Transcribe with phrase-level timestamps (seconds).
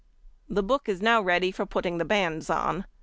[0.49, 2.87] The book is now ready for putting the bands on.